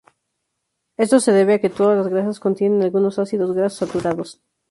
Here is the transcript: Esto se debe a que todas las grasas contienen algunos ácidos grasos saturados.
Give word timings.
Esto 0.97 1.19
se 1.19 1.31
debe 1.31 1.53
a 1.53 1.59
que 1.61 1.69
todas 1.69 1.95
las 1.95 2.07
grasas 2.07 2.39
contienen 2.39 2.81
algunos 2.81 3.19
ácidos 3.19 3.53
grasos 3.53 3.87
saturados. 3.87 4.41